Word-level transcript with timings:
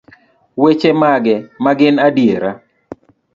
weche 0.61 0.91
mage 1.01 1.35
magin 1.63 1.95
adiera? 2.07 2.51